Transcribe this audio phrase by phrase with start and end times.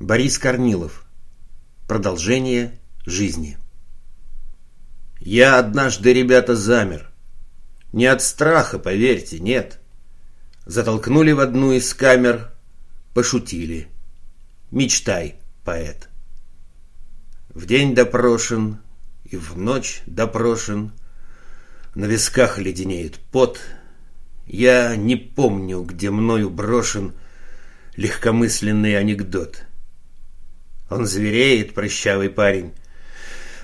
[0.00, 1.04] Борис Корнилов.
[1.86, 3.58] Продолжение жизни.
[5.18, 7.10] Я однажды, ребята, замер.
[7.92, 9.78] Не от страха, поверьте, нет.
[10.64, 12.50] Затолкнули в одну из камер,
[13.12, 13.88] пошутили.
[14.70, 15.34] Мечтай,
[15.66, 16.08] поэт.
[17.50, 18.78] В день допрошен
[19.24, 20.92] и в ночь допрошен.
[21.94, 23.60] На висках леденеет пот.
[24.46, 27.12] Я не помню, где мною брошен
[27.96, 29.64] легкомысленный анекдот—
[30.90, 32.72] он звереет, прыщавый парень.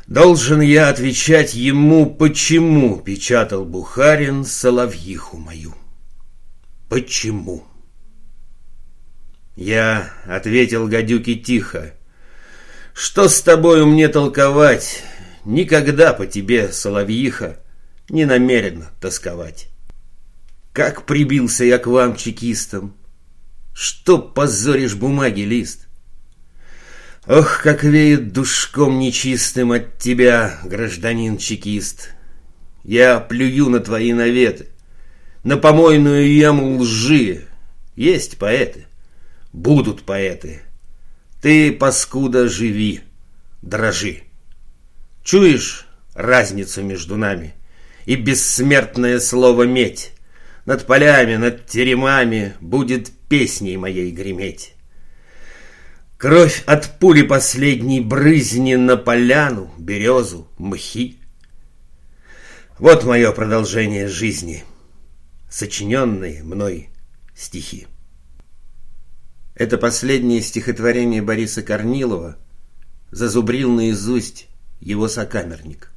[0.06, 5.74] Должен я отвечать ему, почему печатал Бухарин соловьиху мою.
[6.88, 7.66] Почему?
[9.56, 11.94] Я ответил гадюке тихо.
[12.94, 15.02] Что с тобою мне толковать?
[15.44, 17.58] Никогда по тебе, соловьиха,
[18.08, 19.68] не намерен тосковать.
[20.72, 22.96] Как прибился я к вам, чекистам?
[23.74, 25.85] Что позоришь бумаги лист?
[27.28, 32.10] Ох, как веет душком нечистым от тебя, гражданин чекист.
[32.84, 34.68] Я плюю на твои наветы,
[35.42, 37.48] на помойную яму лжи.
[37.96, 38.86] Есть поэты,
[39.52, 40.60] будут поэты.
[41.42, 43.00] Ты, паскуда, живи,
[43.60, 44.22] дрожи.
[45.24, 47.54] Чуешь разницу между нами
[48.04, 50.12] и бессмертное слово «медь»?
[50.64, 54.75] Над полями, над теремами будет песней моей греметь.
[56.18, 61.18] Кровь от пули последней брызни на поляну, березу, мхи.
[62.78, 64.64] Вот мое продолжение жизни,
[65.50, 66.88] сочиненные мной
[67.34, 67.86] стихи.
[69.54, 72.38] Это последнее стихотворение Бориса Корнилова
[73.10, 74.48] зазубрил наизусть
[74.80, 75.92] его сокамерник.